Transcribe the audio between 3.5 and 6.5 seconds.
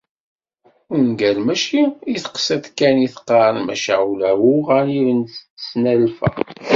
maca ula i uɣanib d tesnalfa.